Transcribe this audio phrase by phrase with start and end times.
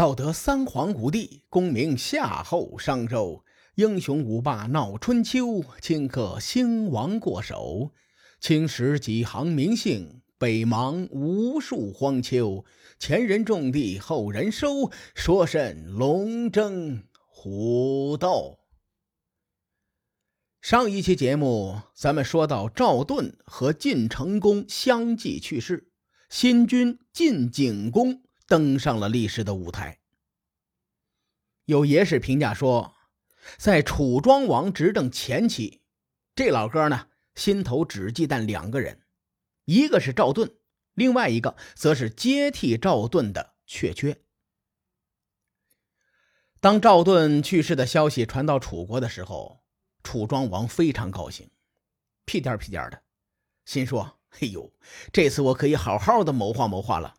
[0.00, 7.90] 道德三皇五帝，功名夏后商周，英雄五霸闹春秋，顷刻兴亡过手。
[8.40, 12.64] 青史几行名姓，北邙无数荒丘。
[12.98, 18.58] 前人种地，后人收，说甚龙争虎斗？
[20.62, 25.92] 上一期节目，咱们说到赵盾和晋成公相继去世，
[26.30, 30.00] 新君晋景公登上了历史的舞台。
[31.66, 32.96] 有野史评价说，
[33.56, 35.82] 在楚庄王执政前期，
[36.34, 37.06] 这老哥呢
[37.36, 39.02] 心头只忌惮两个人，
[39.66, 40.52] 一个是赵盾，
[40.94, 44.20] 另外一个则是接替赵盾的确缺。
[46.58, 49.62] 当赵盾去世的消息传到楚国的时候，
[50.02, 51.48] 楚庄王非常高兴，
[52.24, 53.00] 屁颠屁颠的，
[53.64, 54.74] 心说：“哎呦，
[55.12, 57.14] 这次我可以好好的谋划谋划了。”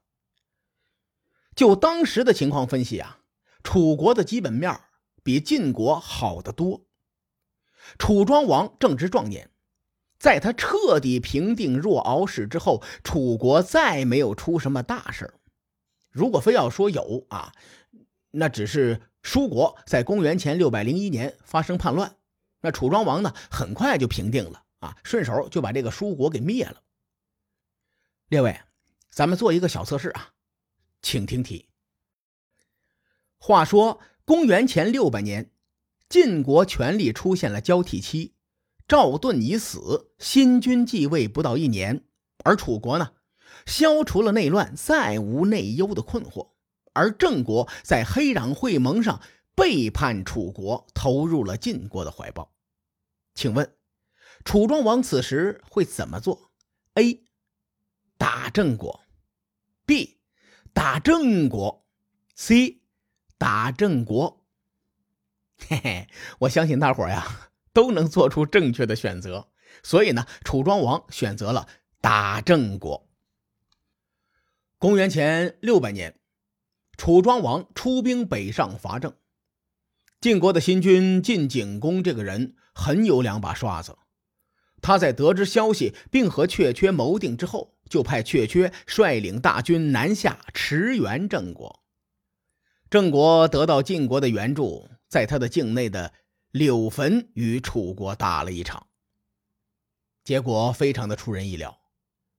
[1.56, 3.20] 就当时的情况分析啊，
[3.64, 4.80] 楚国的基本面
[5.24, 6.86] 比晋国好得多。
[7.98, 9.50] 楚庄王正值壮年，
[10.18, 15.34] 在他彻底平定若敖氏之后，楚国再没有出什么大事
[16.10, 17.54] 如果非要说有啊，
[18.32, 22.16] 那只是舒国在公元前六百零一年发生叛乱。
[22.62, 26.82] 那楚庄王呢，很快就平定了啊，顺手就把这个舒国给灭了。
[28.28, 28.62] 列位，
[29.10, 30.34] 咱们做一个小测试啊，
[31.02, 31.70] 请听题。
[33.38, 35.52] 话说公元前六百年，
[36.08, 38.34] 晋国权力出现了交替期，
[38.88, 42.06] 赵盾已死，新君继位不到一年，
[42.44, 43.14] 而楚国呢，
[43.66, 46.52] 消除了内乱，再无内忧的困惑，
[46.94, 49.22] 而郑国在黑壤会盟上。
[49.54, 52.54] 背叛楚国，投入了晋国的怀抱。
[53.36, 53.76] 请问，
[54.46, 56.52] 楚庄王此时会怎么做
[56.96, 57.26] ？A.
[58.18, 59.02] 打郑国
[59.86, 60.21] ；B.
[60.74, 61.86] 打郑国
[62.36, 62.80] ；C.
[63.38, 64.46] 打郑国。
[65.68, 66.08] 嘿嘿，
[66.40, 69.48] 我相信大伙呀都能做出正确的选择。
[69.84, 71.68] 所以呢，楚庄王选择了
[72.02, 73.08] 打郑国。
[74.78, 76.20] 公元前六百年，
[76.98, 79.14] 楚庄王出兵北上伐郑。
[80.20, 83.98] 晋国的新君晋景公这个人很有两把刷子，
[84.82, 91.84] 他在得知消息并和阙阙谋定之后，就派阙阙率领大军南下驰援郑国。
[92.90, 96.14] 郑国得到晋国的援助，在他的境内的
[96.52, 98.88] 柳坟与楚国打了一场，
[100.24, 101.82] 结果非常的出人意料，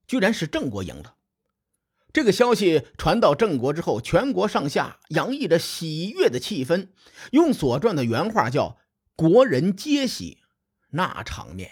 [0.06, 1.16] 居然是郑国赢了。
[2.14, 6.88] 这个消息传到郑国之后，全国上下洋溢着喜悦的气氛。
[7.32, 8.78] 用《左传》的原话叫
[9.14, 10.38] “国人皆喜”，
[10.92, 11.70] 那场面，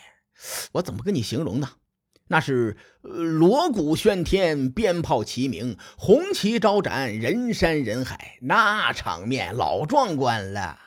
[0.72, 1.72] 我怎么跟你形容呢？
[2.32, 10.78] 那是锣鼓喧天，鞭炮齐鸣，红旗招展，人山人海，那场面老壮观了。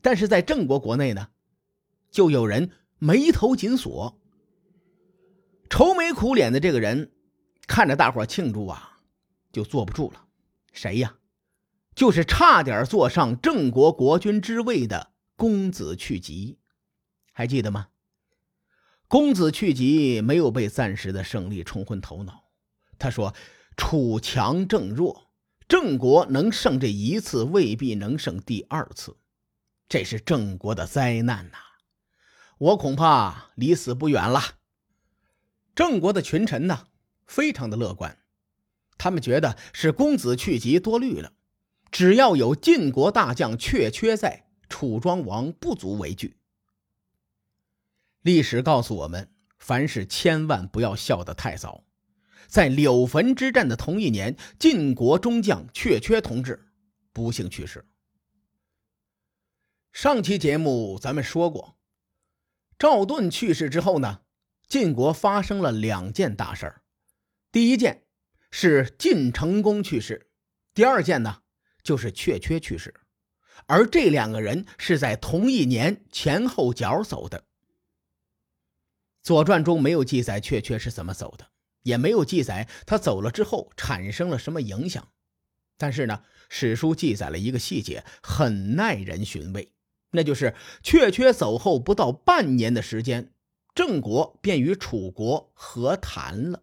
[0.00, 1.30] 但是在郑国国内呢，
[2.12, 4.16] 就有人眉头紧锁，
[5.68, 7.10] 愁眉苦脸的这个人。
[7.66, 8.98] 看着大伙庆祝啊，
[9.50, 10.26] 就坐不住了。
[10.72, 11.16] 谁呀？
[11.96, 16.58] 就是差点坐上郑国国君之位的公子去疾，
[17.32, 17.88] 还记得吗？
[19.12, 22.44] 公子去疾没有被暂时的胜利冲昏头脑。
[22.98, 23.34] 他说
[23.76, 25.30] ：“楚强郑弱，
[25.68, 29.18] 郑国能胜这一次，未必能胜第二次。
[29.86, 31.58] 这是郑国的灾难呐！
[32.56, 34.40] 我恐怕离死不远了。”
[35.76, 36.86] 郑国的群臣呢？
[37.26, 38.16] 非常的乐观，
[38.96, 41.34] 他们觉得是公子去疾多虑了，
[41.90, 46.38] 只要有晋国大将阙阙在，楚庄王不足为惧。
[48.22, 49.28] 历史告诉我们，
[49.58, 51.84] 凡事千万不要笑得太早。
[52.46, 56.68] 在柳坟之战的同一年，晋国中将阙阙同志
[57.12, 57.84] 不幸去世。
[59.92, 61.76] 上期节目咱们说过，
[62.78, 64.20] 赵盾去世之后呢，
[64.68, 66.82] 晋国发生了两件大事儿。
[67.50, 68.04] 第一件
[68.52, 70.30] 是晋成公去世，
[70.72, 71.42] 第二件呢
[71.82, 72.94] 就是阙阙去世，
[73.66, 77.38] 而这两个人是在同一年前后脚走的。
[79.22, 81.46] 《左传》中没有记载阙阙是怎么走的，
[81.82, 85.08] 也没有记载他走了之后产生了什么影响。
[85.78, 89.72] 但是呢，史书记载了一个细节，很耐人寻味，
[90.10, 93.32] 那就是阙阙走后不到半年的时间，
[93.74, 96.62] 郑国便与楚国和谈了。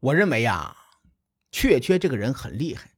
[0.00, 0.76] 我认为呀，
[1.52, 2.92] 阙阙这个人很厉害，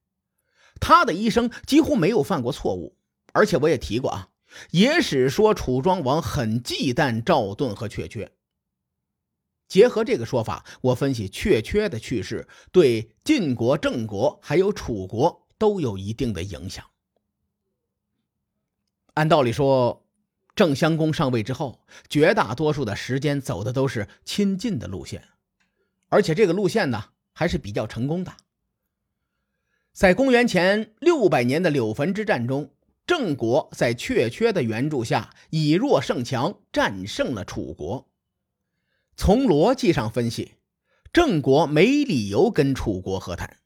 [0.81, 2.97] 他的一生几乎没有犯过错误。
[3.33, 4.31] 而且我也提过啊，
[4.71, 8.29] 野史说楚庄王很忌惮赵盾和阙阙。
[9.69, 16.85] 结合这个说法，我分析确缺的去世对晋国、郑国还有楚国都有一定的影响。
[19.15, 20.07] 按道理说，
[20.55, 25.23] 郑襄公上位之后，绝大多数的时间走的都是亲晋的路线，
[26.09, 28.35] 而且这个路线呢还是比较成功的。
[29.93, 32.71] 在公元前六百年的柳坟之战中，
[33.09, 38.13] 郑国在确缺的援助下以弱胜强，战胜了楚国。
[39.17, 40.57] 从逻辑上分析，
[41.11, 43.61] 郑国没理由跟楚国和谈，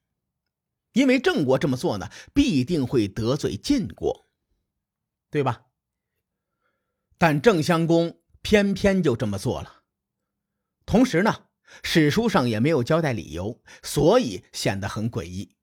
[0.93, 4.29] 因为郑国这么做呢，必定会得罪晋国，
[5.29, 5.65] 对吧？
[7.19, 9.83] 但郑襄公偏偏就这么做了，
[10.87, 11.47] 同时呢，
[11.83, 15.57] 史书上也没有交代理由，所以显得很诡异。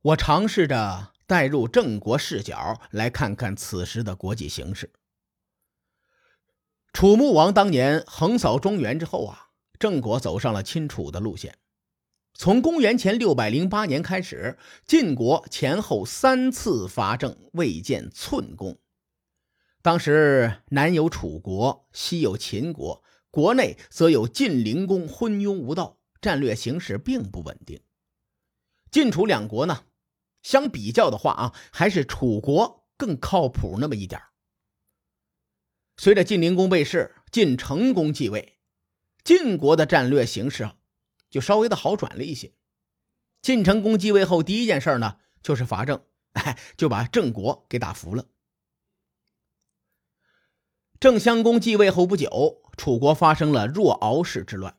[0.00, 4.90] 我尝试着带入郑国视角，来看看此时的国际形势。
[6.92, 11.58] 楚穆王当年横扫中原之后啊，郑国走上了亲楚的路线。
[12.32, 18.78] 从公元前六百零八年开始，晋国前后三次伐郑，未见寸功。
[19.82, 27.80] 当时南有楚国，西有秦国，国内则有晋灵公昏庸无道，战略形势并不稳定。
[28.90, 29.84] 晋楚两国呢，
[30.46, 34.22] 相比较的话啊，还是楚国更靠谱那么一点
[35.96, 38.60] 随着晋灵公被弑，晋成公继位，
[39.24, 40.70] 晋国的战略形势
[41.28, 42.52] 就稍微的好转了一些。
[43.42, 46.04] 晋成公继位后，第一件事呢就是伐郑，
[46.34, 48.26] 哎， 就把郑国给打服了。
[51.00, 54.75] 郑襄公继位后不久，楚国发生了若敖氏之乱，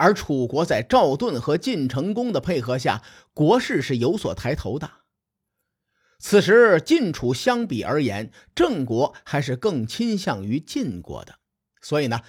[0.00, 3.04] 而楚国在赵盾和晋成公的配合下，
[3.34, 4.90] 国势是有所抬头的。
[6.18, 11.38] 此时晋楚相比而言，郑国还是更倾向于晋国的，
[11.82, 12.22] 所以呢，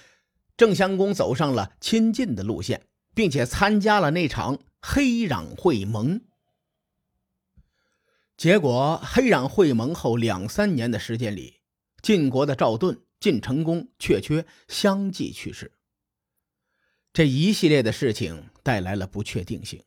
[0.58, 6.20] 郑襄公走上了亲晋的路线，并且参加了那场黑壤会盟。
[8.36, 11.62] 结果黑壤会盟后两三年的时间里，
[12.02, 15.72] 晋国的赵盾、晋成公、确缺相继去世。
[17.14, 19.84] 这一系列的事情带来了不确定性。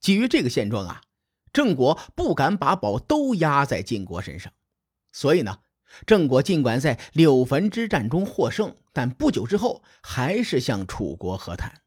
[0.00, 1.02] 基于这个现状啊。
[1.50, 4.52] 郑国不敢把宝都压在晋国身上，
[5.12, 5.60] 所以呢，
[6.06, 11.80] 郑国尽管在柳坟之战中获胜，但不久之后还是向楚国和谈。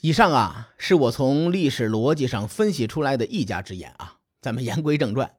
[0.00, 4.18] 以上啊，是我从历史逻辑上分析出来的一家之言啊。
[4.42, 5.36] 咱们言归正传，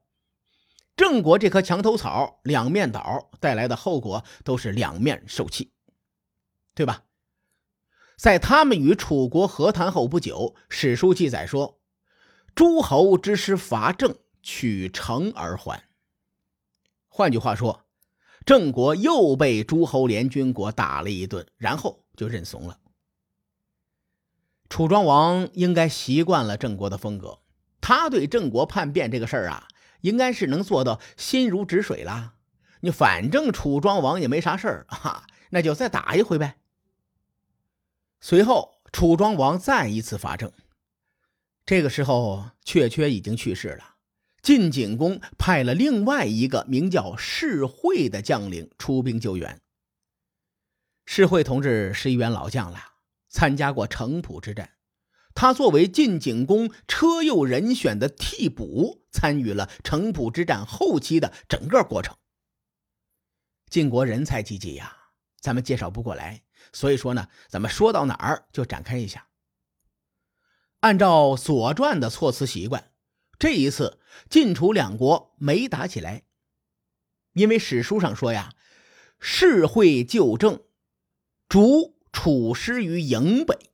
[0.95, 5.74] 郑国这棵墙头草两面倒带来的后果都是两面受气，
[6.74, 7.04] 对吧？
[8.19, 11.80] 在他们与楚国和谈后不久，史书记载说。
[12.54, 14.13] 诸侯之师伐郑，
[14.44, 15.86] 取城而还。
[17.07, 17.86] 换句话说，
[18.45, 22.80] 郑国又被诸侯联军国打了一顿，然后就认怂了。
[24.68, 27.39] 楚庄王应该习惯了郑国的风格，
[27.80, 29.69] 他对郑国叛变这个事儿啊，
[30.01, 32.33] 应该是能做到心如止水了。
[32.81, 36.59] 你反正楚庄王也没啥事儿啊，那就再打一回呗。
[38.21, 40.51] 随后，楚庄王再一次伐郑。
[41.66, 43.95] 这个时候，确缺已经去世了。
[44.42, 49.62] 晋景公派了另外一个名叫士会的将领出兵救援。
[51.06, 52.80] 士会同志是一员老将了，
[53.30, 54.71] 参加过城濮之战。
[55.33, 62.16] 他作为晋景公车右人选的替补，参与了城濮之战后期的整个过程。
[63.69, 64.95] 晋国人才济济呀，
[65.40, 69.28] 咱们介绍不过来，所以说呢，咱们说到哪儿就展开一下。
[70.81, 72.92] 按照《左传》的措辞习惯，
[73.38, 73.99] 这一次
[74.30, 76.23] 晋楚两国没打起来，
[77.33, 78.54] 因为史书上说呀
[79.19, 80.61] ：“士会救郑，
[81.49, 83.71] 逐楚师于营北。”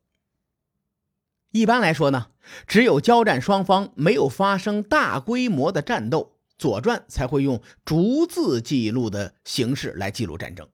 [1.51, 2.31] 一般来说呢，
[2.67, 10.67] 只有交战双方没有发生大规模的战斗，《左传》才会用逐字记录的形式来记录战争。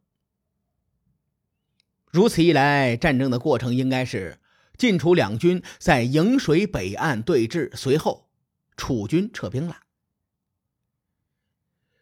[2.12, 4.38] 如此一来，战争的过程应该是。
[4.78, 8.32] 晋楚两军在颍水北岸对峙，随后
[8.76, 9.78] 楚军撤兵了。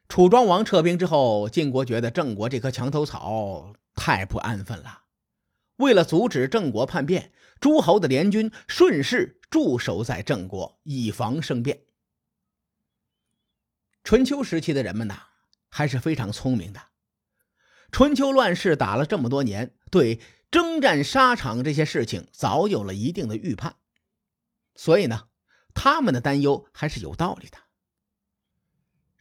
[0.07, 5.01] 楚庄王撤兵之后，晋国觉得郑国这棵墙头草太不安分了。
[5.75, 11.81] 为了阻止郑国叛变，诸侯的联军顺势驻守在郑国，以防生变。
[14.05, 15.19] 春秋时期的人们呐，
[15.67, 16.81] 还是非常聪明的。
[17.91, 20.19] 春秋乱世打了这么多年，对。
[20.51, 23.75] 征战沙场这些事情早有了一定的预判，
[24.73, 25.27] 所以呢，
[25.75, 27.59] 他们的担忧还是有道理的。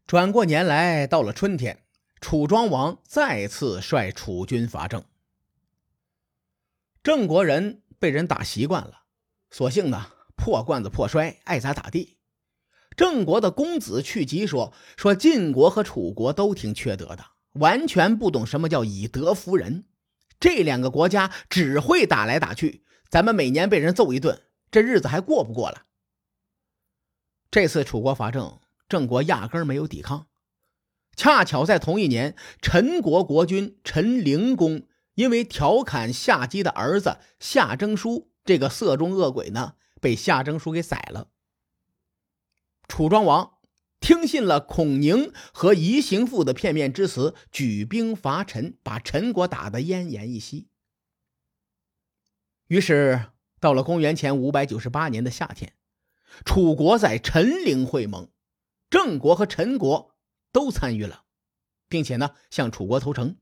[0.07, 1.85] 转过年来，到了春天，
[2.23, 5.05] 楚庄王再次率楚军伐郑。
[7.03, 9.03] 郑国人被人打习惯了，
[9.51, 12.17] 索性呢破罐子破摔，爱咋咋地。
[12.97, 17.27] 郑国的公子去疾说：“说晋国和楚国都挺缺德的，
[17.59, 19.85] 完全不懂什么叫以德服人。
[20.41, 25.85] 这两个国家只会打来打去，咱们每年被人揍一顿，这日子还过不过了。”
[27.51, 30.27] 这次楚国伐郑，郑国压根没有抵抗。
[31.17, 34.83] 恰巧在同一年，陈国国君陈灵公
[35.15, 41.29] 因为调侃夏姬的儿子夏征舒这个色中恶鬼呢，被夏征舒给宰了。
[42.87, 43.58] 楚庄王
[44.01, 50.69] 听信了孔宁和夷行父的片面之词，举兵伐陈，把陈国打得奄奄一息。
[52.69, 55.75] 于是，到了公元前五百九十八年的夏天，
[56.45, 58.31] 楚国在陈陵会盟，
[58.89, 60.15] 郑国和陈国
[60.53, 61.25] 都参与了，
[61.89, 63.37] 并且呢向楚国投诚。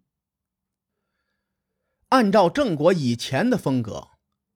[2.09, 4.11] 按照郑国以前的风格，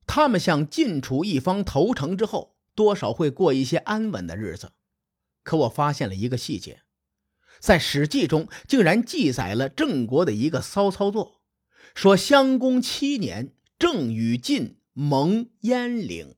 [0.07, 4.73] 他们向晋楚一方投诚之后，多少会过一些安稳的日子。
[5.51, 6.83] 可我发现了一个细节，
[7.59, 11.43] 在《史记》中竟然记载了郑国的一个骚操作，
[11.93, 16.37] 说襄公七年，郑与晋盟鄢陵。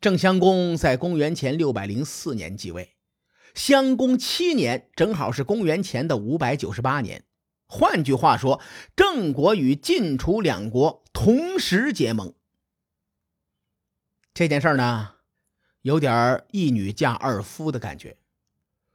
[0.00, 2.94] 郑襄公在公元前六百零四年继位，
[3.56, 7.24] 襄公七年正好是公元前的五百九十八年。
[7.66, 8.62] 换句话说，
[8.94, 12.36] 郑国与晋楚两国同时结盟。
[14.32, 15.16] 这件事呢？
[15.82, 18.10] 有点一女嫁二夫的感觉，《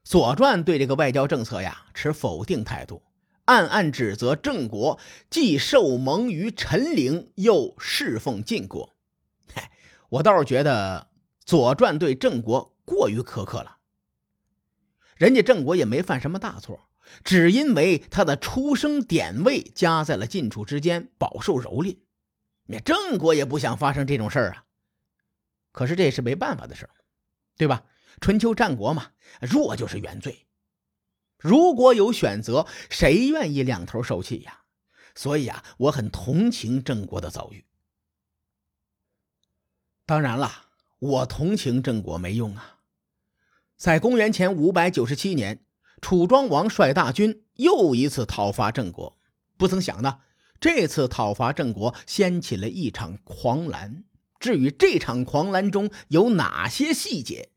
[0.03, 3.01] 左传》对这个外交政策呀持否定态度，
[3.45, 4.99] 暗暗指责郑国
[5.29, 8.95] 既受蒙于陈陵，又侍奉晋国。
[9.51, 9.71] 嗨，
[10.09, 11.07] 我倒是觉得
[11.43, 13.77] 《左传》对郑国过于苛刻了。
[15.15, 16.87] 人家郑国也没犯什么大错，
[17.23, 21.97] 只因为他的出生点位夹在了晋楚之间，饱受蹂躏。
[22.67, 24.64] 那郑国也不想发生这种事儿啊。
[25.75, 26.89] 可是这也是没办法的事
[27.57, 27.83] 对吧？
[28.21, 30.47] 春秋战国嘛，弱就是原罪。
[31.37, 34.61] 如果有选择，谁愿意两头受气呀？
[35.15, 37.65] 所以啊，我很同情郑国的遭遇。
[40.05, 40.49] 当然了，
[40.99, 42.79] 我同情郑国没用啊。
[43.75, 45.65] 在公元前五百九十七年，
[46.01, 49.19] 楚庄王率大军又一次讨伐郑国，
[49.57, 50.21] 不曾想呢，
[50.61, 54.05] 这次讨伐郑国掀起了一场狂澜。
[54.45, 57.49] 至于这场狂澜中有哪些细节，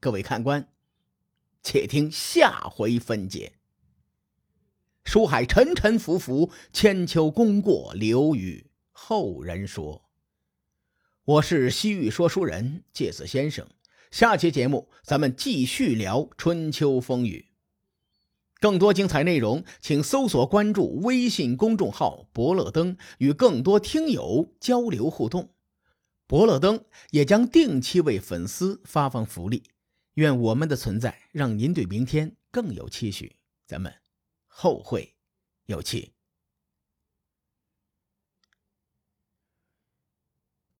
[0.00, 0.66] 各位看官，
[1.62, 3.52] 且听下回分解。
[5.04, 10.08] 书海沉沉浮浮，千秋功过留与后人说。
[11.22, 13.68] 我是西域说书人介子先生，
[14.10, 17.48] 下期节目咱们继续聊春秋风雨。
[18.58, 25.50] 更多精彩内容，请搜索关注微信公众号“伯乐灯”，与更多听友交流互动。
[26.30, 29.64] 伯乐灯也将定期为粉丝发放福利，
[30.14, 33.34] 愿我们的存在让您对明天更有期许。
[33.66, 33.92] 咱们
[34.46, 35.16] 后会
[35.66, 36.12] 有期。